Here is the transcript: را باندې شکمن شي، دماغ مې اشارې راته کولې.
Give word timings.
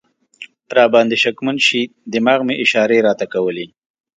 را 0.75 0.85
باندې 0.93 1.15
شکمن 1.23 1.57
شي، 1.67 1.81
دماغ 2.13 2.39
مې 2.47 2.55
اشارې 2.63 2.99
راته 3.07 3.25
کولې. 3.33 3.65